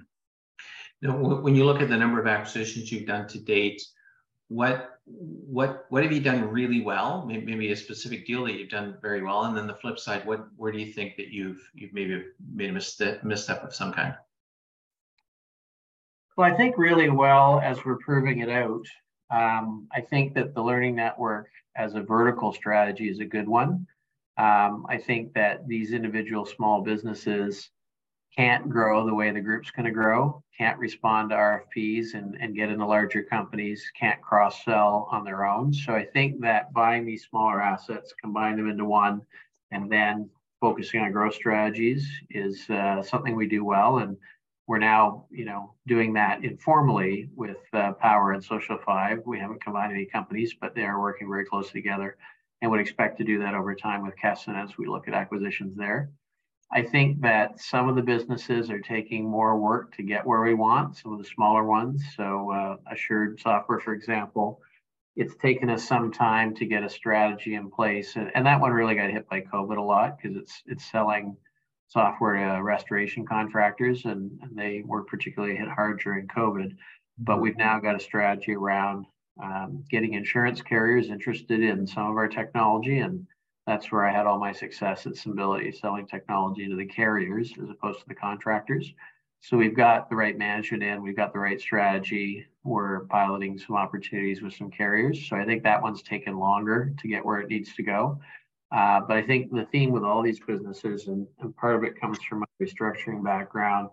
[1.01, 3.81] Now, when you look at the number of acquisitions you've done to date,
[4.47, 7.25] what what what have you done really well?
[7.25, 10.47] Maybe, a specific deal that you've done very well, and then the flip side, what
[10.57, 14.15] where do you think that you've you've maybe made a misstep, misstep of some kind?
[16.37, 18.85] Well, I think really well as we're proving it out.
[19.31, 23.87] Um, I think that the learning network as a vertical strategy is a good one.
[24.37, 27.69] Um, I think that these individual small businesses
[28.37, 32.55] can't grow the way the group's going to grow, can't respond to RFPs and, and
[32.55, 35.73] get into larger companies, can't cross sell on their own.
[35.73, 39.21] So I think that buying these smaller assets, combine them into one,
[39.71, 40.29] and then
[40.59, 43.99] focusing on growth strategies is uh, something we do well.
[43.99, 44.17] And
[44.67, 49.19] we're now, you know, doing that informally with uh, Power and Social Five.
[49.25, 52.17] We haven't combined any companies, but they are working very closely together
[52.61, 55.77] and would expect to do that over time with Kesson as we look at acquisitions
[55.77, 56.09] there.
[56.75, 60.53] I think that some of the businesses are taking more work to get where we
[60.53, 62.03] want, some of the smaller ones.
[62.17, 64.59] So, uh, Assured Software, for example,
[65.15, 68.17] it's taken us some time to get a strategy in place.
[68.17, 71.37] And, and that one really got hit by COVID a lot because it's it's selling
[71.87, 76.75] software to restoration contractors, and, and they were particularly hit hard during COVID.
[77.19, 79.05] But we've now got a strategy around
[79.41, 83.25] um, getting insurance carriers interested in some of our technology and
[83.67, 87.69] that's where I had all my success at Symbility, selling technology to the carriers as
[87.69, 88.93] opposed to the contractors.
[89.41, 92.45] So we've got the right management in, we've got the right strategy.
[92.63, 95.27] We're piloting some opportunities with some carriers.
[95.27, 98.19] So I think that one's taken longer to get where it needs to go.
[98.71, 101.99] Uh, but I think the theme with all these businesses, and, and part of it
[101.99, 103.89] comes from my restructuring background,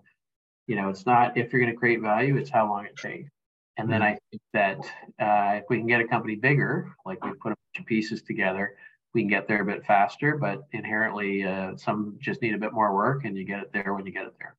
[0.66, 3.30] you know, it's not if you're going to create value, it's how long it takes.
[3.76, 4.14] And then mm-hmm.
[4.14, 4.78] I think that
[5.20, 8.22] uh, if we can get a company bigger, like we put a bunch of pieces
[8.22, 8.74] together,
[9.14, 12.72] we can get there a bit faster, but inherently uh, some just need a bit
[12.72, 14.56] more work and you get it there when you get it there.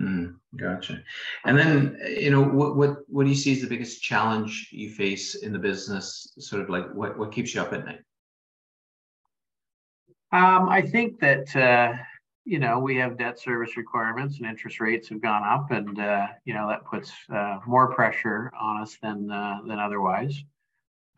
[0.00, 1.02] Mm, gotcha.
[1.44, 4.90] And then, you know, what, what, what do you see as the biggest challenge you
[4.90, 6.32] face in the business?
[6.38, 8.00] Sort of like what, what keeps you up at night?
[10.32, 11.94] Um, I think that, uh,
[12.44, 16.28] you know, we have debt service requirements and interest rates have gone up and, uh,
[16.44, 20.44] you know, that puts uh, more pressure on us than, uh, than otherwise.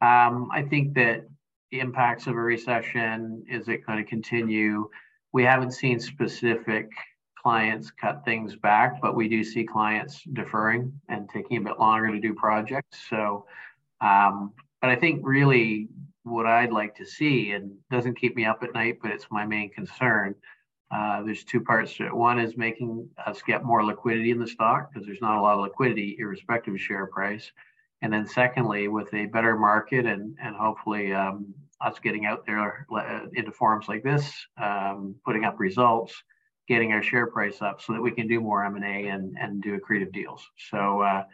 [0.01, 1.27] Um, I think that
[1.73, 3.45] impacts of a recession?
[3.49, 4.89] Is it going to continue?
[5.33, 6.91] We haven't seen specific
[7.43, 12.13] clients cut things back, but we do see clients deferring and taking a bit longer
[12.13, 12.99] to do projects.
[13.11, 13.47] So,
[14.01, 15.89] um, but I think really
[16.25, 19.45] what I'd like to see, and doesn't keep me up at night, but it's my
[19.45, 20.35] main concern.
[20.95, 22.15] Uh, there's two parts to it.
[22.15, 25.55] One is making us get more liquidity in the stock because there's not a lot
[25.55, 27.51] of liquidity, irrespective of share price.
[28.03, 31.55] And then secondly, with a better market and, and hopefully um,
[31.85, 36.15] us getting out there uh, into forums like this, um, putting up results,
[36.69, 39.79] getting our share price up so that we can do more M&A and, and do
[39.79, 40.47] accretive deals.
[40.71, 41.25] So, uh,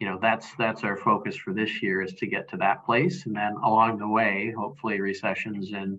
[0.00, 3.26] you know, that's that's our focus for this year is to get to that place.
[3.26, 5.98] And then along the way, hopefully recessions and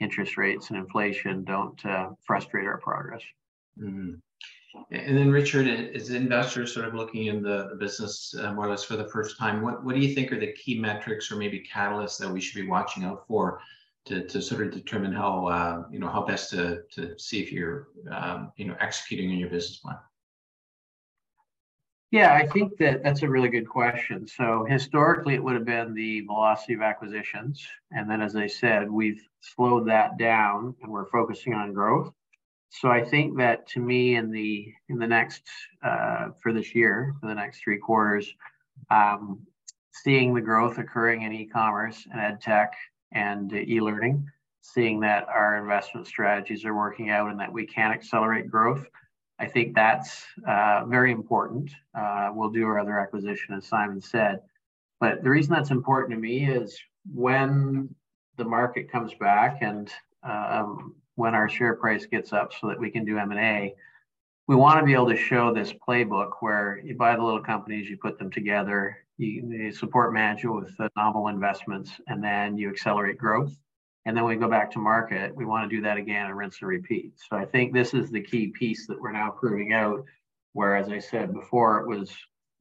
[0.00, 3.22] interest rates and inflation don't uh, frustrate our progress.
[3.80, 4.14] Mm-hmm.
[4.90, 8.70] And then, Richard, as investors sort of looking in the, the business uh, more or
[8.70, 11.36] less for the first time, what, what do you think are the key metrics or
[11.36, 13.60] maybe catalysts that we should be watching out for
[14.06, 17.52] to, to sort of determine how uh, you know how best to, to see if
[17.52, 19.98] you're um, you know executing in your business plan?
[22.10, 24.26] Yeah, I think that that's a really good question.
[24.26, 28.90] So historically, it would have been the velocity of acquisitions, and then as I said,
[28.90, 32.12] we've slowed that down and we're focusing on growth.
[32.70, 35.42] So I think that to me in the in the next
[35.82, 38.32] uh, for this year for the next three quarters,
[38.90, 39.40] um,
[39.92, 42.74] seeing the growth occurring in e-commerce and ed tech
[43.12, 44.26] and e-learning,
[44.60, 48.86] seeing that our investment strategies are working out and that we can accelerate growth,
[49.38, 51.70] I think that's uh, very important.
[51.94, 54.40] Uh, we'll do our other acquisition, as Simon said,
[55.00, 56.78] but the reason that's important to me is
[57.12, 57.94] when
[58.36, 59.90] the market comes back and
[60.22, 63.74] um, when our share price gets up so that we can do M&A,
[64.46, 67.90] we want to be able to show this playbook where you buy the little companies,
[67.90, 73.18] you put them together, you, support management with the novel investments, and then you accelerate
[73.18, 73.52] growth.
[74.06, 75.34] And then we go back to market.
[75.34, 77.14] We want to do that again and rinse and repeat.
[77.28, 80.04] So I think this is the key piece that we're now proving out.
[80.52, 82.10] Where, as I said before, it was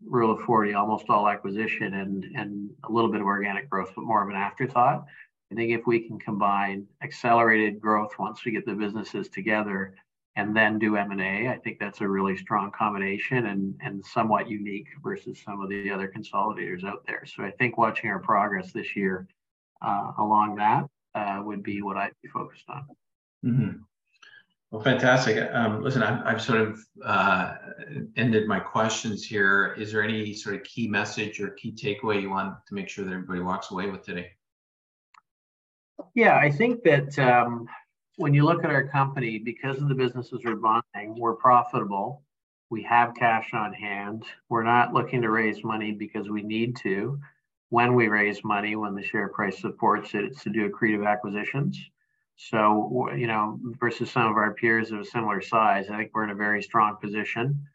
[0.06, 4.04] rule of 40, almost all acquisition and, and a little bit of organic growth, but
[4.04, 5.06] more of an afterthought.
[5.52, 9.96] I think if we can combine accelerated growth once we get the businesses together
[10.38, 11.50] and then do M&A.
[11.50, 15.90] I think that's a really strong combination and, and somewhat unique versus some of the
[15.90, 17.26] other consolidators out there.
[17.26, 19.28] So I think watching our progress this year
[19.82, 20.86] uh, along that
[21.16, 22.86] uh, would be what I'd be focused on.
[23.44, 23.78] Mm-hmm.
[24.70, 25.50] Well, fantastic.
[25.54, 27.56] Um, listen, I've, I've, sort of uh,
[28.16, 29.74] ended my questions here.
[29.78, 33.06] Is there any sort of key message or key takeaway you want to make sure
[33.06, 34.30] that everybody walks away with today?
[36.14, 37.68] Yeah, I think that um,
[38.18, 42.24] when you look at our company, because of the businesses we're buying, we're profitable.
[42.70, 44.26] We have cash on hand.
[44.50, 47.20] We're not looking to raise money because we need to.
[47.70, 51.80] When we raise money, when the share price supports it, it's to do accretive acquisitions.
[52.36, 56.24] So, you know, versus some of our peers of a similar size, I think we're
[56.24, 57.66] in a very strong position.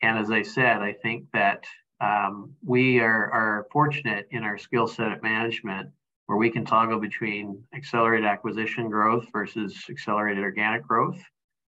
[0.00, 1.64] And as I said, I think that
[2.00, 5.90] um, we are, are fortunate in our skill set at management
[6.32, 11.22] where we can toggle between accelerated acquisition growth versus accelerated organic growth.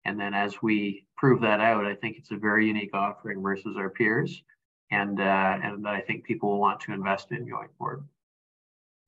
[0.04, 3.78] And then as we prove that out, I think it's a very unique offering versus
[3.78, 4.44] our peers,
[4.92, 8.04] and uh, and that I think people will want to invest in going forward.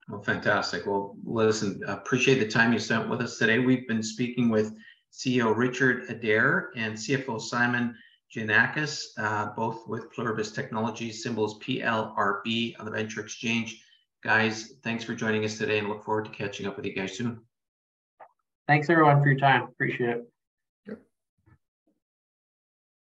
[0.07, 0.85] Well, fantastic.
[0.85, 3.59] Well, listen, appreciate the time you spent with us today.
[3.59, 4.73] We've been speaking with
[5.11, 7.93] CEO Richard Adair and CFO Simon
[8.33, 13.83] Giannakis, uh, both with Pluribus Technologies, symbols PLRB on the Venture Exchange.
[14.23, 17.17] Guys, thanks for joining us today and look forward to catching up with you guys
[17.17, 17.41] soon.
[18.67, 19.63] Thanks everyone for your time.
[19.63, 20.30] Appreciate it.